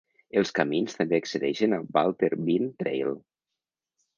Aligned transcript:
Els 0.39 0.51
camins 0.59 0.95
també 0.99 1.19
accedeixen 1.23 1.77
al 1.79 1.85
Walter 1.99 2.31
Bean 2.49 2.73
Trail. 2.81 3.15